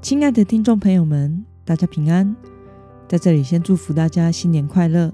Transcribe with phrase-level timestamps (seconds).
[0.00, 2.34] 亲爱的听众朋友们，大家平安！
[3.08, 5.12] 在这里先祝福大家新年快乐。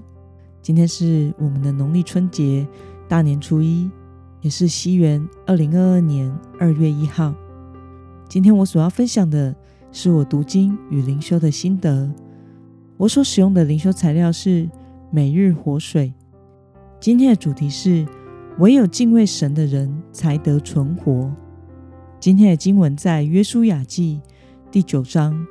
[0.61, 2.65] 今天是我们的农历春节，
[3.07, 3.89] 大年初一，
[4.41, 7.33] 也是西元二零二二年二月一号。
[8.29, 9.55] 今天我所要分享的
[9.91, 12.09] 是我读经与灵修的心得。
[12.95, 14.69] 我所使用的灵修材料是
[15.09, 16.13] 每日活水。
[16.99, 18.05] 今天的主题是
[18.59, 21.33] 唯有敬畏神的人才得存活。
[22.19, 24.21] 今天的经文在约书亚记。
[24.75, 25.47] 第九章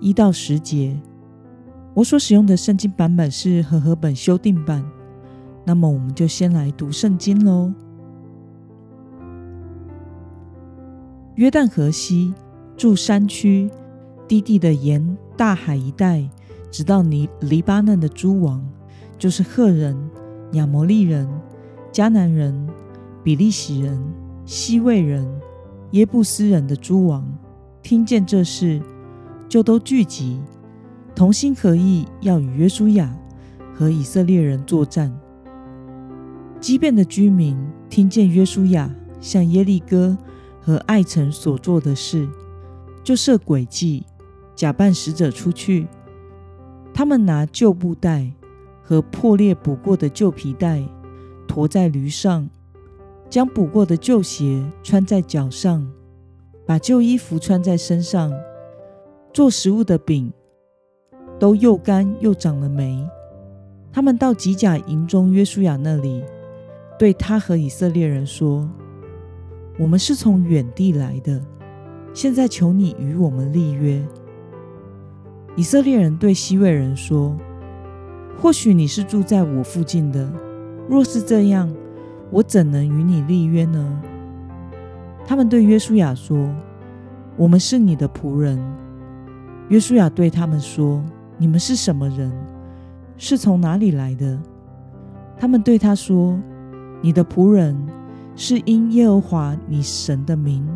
[0.00, 0.98] 一到十节，
[1.92, 4.82] 我所使用的圣经版本是和合本修订版。
[5.66, 7.70] 那么，我们就先来读圣经喽。
[11.34, 12.32] 约旦河西，
[12.74, 13.70] 住山区
[14.26, 16.26] 低地的沿大海一带，
[16.70, 18.66] 直到尼黎巴嫩的诸王，
[19.18, 19.94] 就是赫人、
[20.52, 21.28] 亚摩利人、
[21.92, 22.66] 迦南人、
[23.22, 24.02] 比利洗人、
[24.46, 25.30] 西魏人、
[25.90, 27.22] 耶布斯人的诸王。
[27.82, 28.80] 听见这事，
[29.48, 30.40] 就都聚集，
[31.14, 33.12] 同心合意，要与约书亚
[33.74, 35.12] 和以色列人作战。
[36.60, 37.58] 基遍的居民
[37.90, 38.88] 听见约书亚
[39.20, 40.16] 向耶利哥
[40.60, 42.28] 和爱城所做的事，
[43.02, 44.06] 就设诡计，
[44.54, 45.88] 假扮使者出去。
[46.94, 48.30] 他们拿旧布袋
[48.80, 50.84] 和破裂补过的旧皮带，
[51.48, 52.48] 驮在驴上，
[53.28, 55.90] 将补过的旧鞋穿在脚上。
[56.64, 58.32] 把旧衣服穿在身上，
[59.32, 60.32] 做食物的饼
[61.38, 63.04] 都又干又长了霉。
[63.92, 66.24] 他们到吉甲营中约书亚那里，
[66.98, 68.70] 对他和以色列人说
[69.78, 71.40] ：“我们是从远地来的，
[72.14, 74.02] 现在求你与我们立约。”
[75.56, 77.36] 以色列人对希未人说
[78.40, 80.32] ：“或许你是住在我附近的，
[80.88, 81.70] 若是这样，
[82.30, 84.02] 我怎能与你立约呢？”
[85.24, 86.48] 他们对约书亚说
[87.36, 88.58] ：“我们是你的仆人。”
[89.68, 91.02] 约书亚对他们说
[91.38, 92.30] ：“你们是什么人？
[93.16, 94.38] 是从哪里来的？”
[95.38, 96.38] 他们对他说
[97.00, 97.76] ：“你的仆人
[98.36, 100.68] 是因耶和华你神的名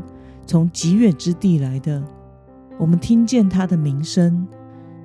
[0.46, 2.02] 从极远之地来的。
[2.78, 4.46] 我们听见他的名声，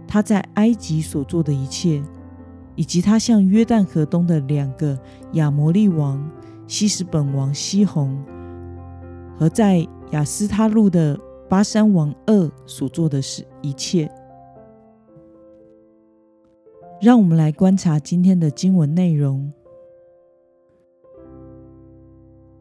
[0.08, 2.02] 他在埃及所做的一切，
[2.76, 4.98] 以及他向约旦河东的两个
[5.34, 6.24] 亚摩利王
[6.68, 8.18] 西什本王西宏。”
[9.38, 11.20] 和在雅斯他路的
[11.50, 14.10] 巴山王二所做的事一切，
[17.02, 19.52] 让我们来观察今天的经文内容。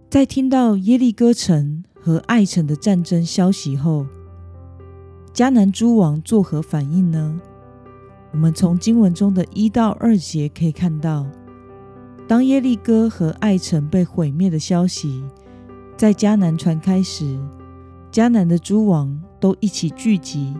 [0.08, 4.06] 在听到耶利哥城和爱城的战争消息后，
[5.32, 7.40] 迦南诸王作何反应呢？
[8.32, 11.26] 我们从经文中的一到二节可以看到，
[12.26, 15.22] 当耶利哥和爱城被毁灭的消息。
[16.00, 17.38] 在迦南传开时，
[18.10, 20.56] 迦南的诸王都一起聚集，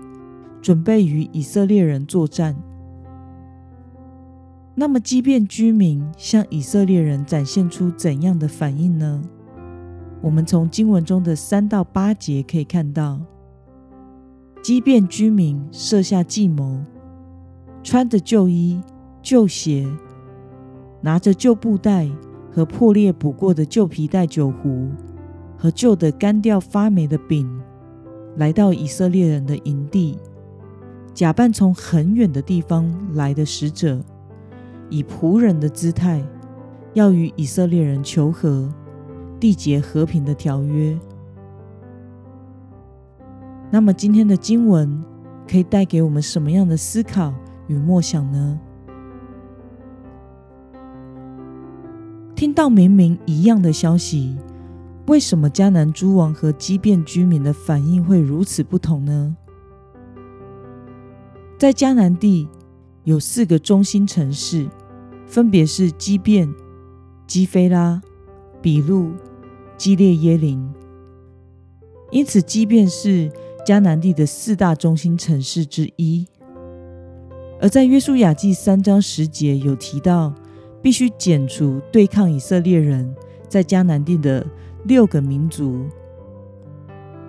[0.61, 2.55] 准备与以色列人作战。
[4.75, 9.23] 那么，基遍居民向以色列人展现出怎样的反应呢？
[10.21, 13.19] 我们从经文中的三到八节可以看到，
[14.63, 16.83] 基遍居民设下计谋，
[17.83, 18.79] 穿着旧衣、
[19.23, 19.89] 旧鞋，
[21.01, 22.07] 拿着旧布袋
[22.53, 24.91] 和破裂补过的旧皮带酒壶。
[25.61, 27.47] 和旧的干掉发霉的饼，
[28.37, 30.19] 来到以色列人的营地，
[31.13, 34.01] 假扮从很远的地方来的使者，
[34.89, 36.25] 以仆人的姿态，
[36.95, 38.73] 要与以色列人求和，
[39.39, 40.99] 缔结和平的条约。
[43.71, 45.05] 那么今天的经文
[45.47, 47.35] 可以带给我们什么样的思考
[47.67, 48.59] 与默想呢？
[52.35, 54.39] 听到明明一样的消息。
[55.11, 59.37] 为什么迦南诸王和畸变居民的反应会如此不同呢？
[61.59, 62.49] 在迦南地
[63.03, 64.69] 有四个中心城市，
[65.27, 66.49] 分别是基变、
[67.27, 68.01] 基菲拉、
[68.63, 69.11] 比路、
[69.77, 70.65] 基列耶林。
[72.13, 73.29] 因此，基遍是
[73.67, 76.25] 迦南地的四大中心城市之一。
[77.61, 80.33] 而在约书亚记三章十节有提到，
[80.81, 83.13] 必须剪除对抗以色列人
[83.49, 84.47] 在迦南地的。
[84.85, 85.85] 六个民族，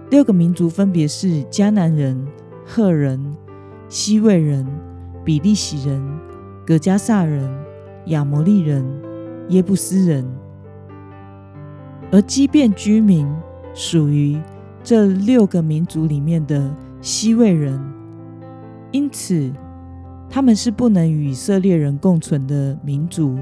[0.09, 2.25] 六个民族分别是迦南人、
[2.65, 3.35] 赫人、
[3.89, 4.65] 西魏人、
[5.25, 6.01] 比利洗人、
[6.65, 7.53] 葛加萨人、
[8.05, 8.85] 亚摩利人、
[9.49, 10.25] 耶布斯人，
[12.09, 13.27] 而基遍居民
[13.73, 14.39] 属于
[14.81, 17.77] 这六个民族里面的西魏人，
[18.91, 19.51] 因此
[20.29, 23.37] 他们是不能与以色列人共存的民族，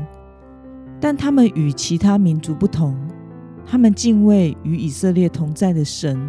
[0.99, 2.97] 但他们与其他民族不同。
[3.71, 6.19] 他们敬畏与以色列同在的神，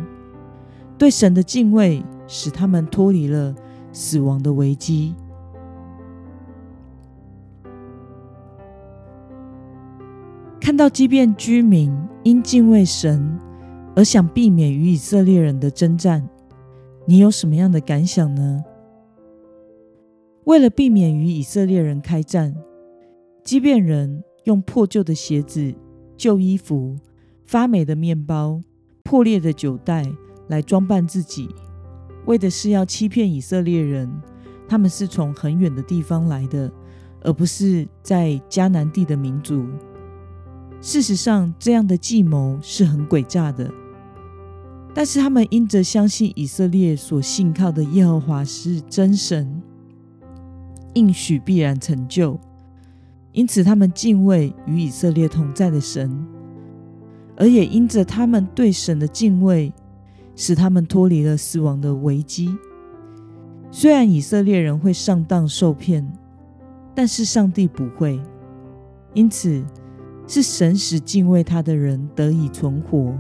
[0.99, 3.55] 对神的敬畏使他们脱离了
[3.93, 5.15] 死亡的危机。
[10.61, 11.91] 看到基遍居民
[12.25, 13.41] 因敬畏神
[13.97, 16.29] 而想避免与以色列人的征战，
[17.07, 18.63] 你有什么样的感想呢？
[20.45, 22.55] 为了避免与以色列人开战，
[23.43, 25.75] 基遍人用破旧的鞋子、
[26.19, 26.97] 旧衣服、
[27.51, 28.61] 发霉的面包、
[29.03, 30.09] 破裂的酒袋
[30.47, 31.49] 来装扮自己，
[32.27, 34.09] 为的是要欺骗以色列人，
[34.69, 36.71] 他们是从很远的地方来的，
[37.23, 39.67] 而不是在迦南地的民族。
[40.81, 43.69] 事实上，这样的计谋是很诡诈的。
[44.95, 49.61] 但是他们因着相信以色列所信靠的耶和华是真神，
[50.95, 52.39] 应许必然成就，
[53.33, 56.25] 因此他们敬畏与以色列同在的神，
[57.41, 59.73] 而也因着他们对神的敬畏，
[60.37, 62.57] 使他们脱离了死亡的危机。
[63.73, 66.07] 虽然以色列人会上当受骗，
[66.95, 68.21] 但是上帝不会，
[69.15, 69.65] 因此。
[70.33, 73.13] 是神使敬畏他的人得以存活。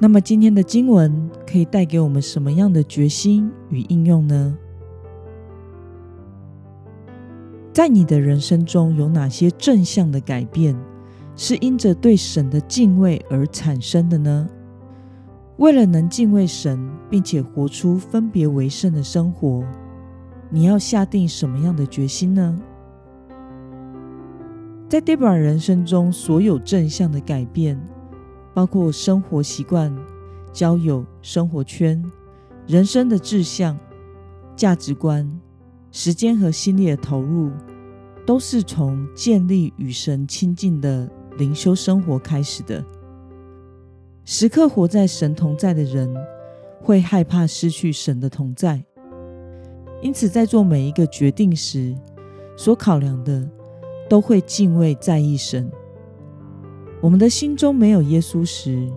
[0.00, 4.56] 那么今天的经文可以带给我们什么样的决心与应用呢？
[7.74, 10.74] 在你的人生中有哪些正向的改变，
[11.36, 14.48] 是因着对神的敬畏而产生的呢？
[15.58, 19.62] 为了能敬畏神，并且活出分别为圣的生活，
[20.50, 22.58] 你要下定什么样的决心呢？
[24.88, 27.78] 在 Debra 人生中，所有正向的改变，
[28.54, 29.94] 包括生活习惯、
[30.52, 32.02] 交友、生活圈、
[32.66, 33.78] 人生的志向、
[34.54, 35.28] 价值观、
[35.90, 37.50] 时间和心力的投入，
[38.24, 42.84] 都是从建立与神亲近的灵修生活开始的。
[44.24, 46.14] 时刻活在神同在的人，
[46.82, 48.84] 会害怕失去神的同在，
[50.02, 51.94] 因此在做每一个决定时，
[52.56, 53.48] 所考量的。
[54.08, 55.68] 都会敬畏在意神。
[57.00, 58.88] 我们的心中没有耶稣时，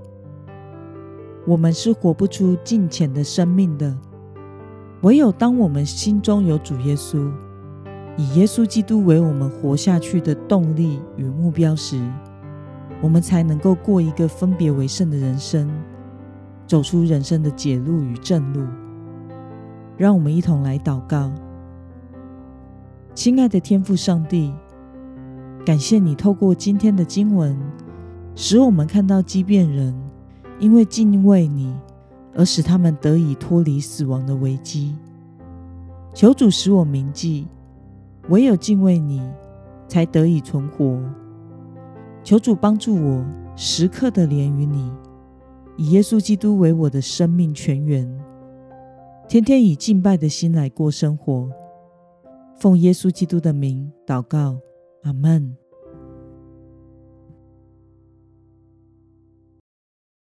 [1.47, 3.97] 我们是活不出敬虔的生命的。
[5.01, 7.27] 唯有当我们心中有主耶稣，
[8.17, 11.99] 以耶稣基督为我们活下去的动力与目标时，
[13.01, 15.69] 我们才能够过一个分别为圣的人生，
[16.67, 18.65] 走出人生的解路与正路。
[19.97, 21.31] 让我们一同来祷告，
[23.13, 24.53] 亲爱的天父上帝。
[25.65, 27.57] 感谢你透过今天的经文，
[28.35, 29.93] 使我们看到畸变人
[30.57, 31.73] 因为敬畏你，
[32.33, 34.95] 而使他们得以脱离死亡的危机。
[36.13, 37.47] 求主使我铭记，
[38.29, 39.21] 唯有敬畏你，
[39.87, 40.99] 才得以存活。
[42.23, 43.25] 求主帮助我
[43.55, 44.91] 时刻的连于你，
[45.77, 48.07] 以耶稣基督为我的生命泉源，
[49.27, 51.49] 天天以敬拜的心来过生活。
[52.59, 54.59] 奉耶稣基督的名祷告。
[55.03, 55.58] 阿门。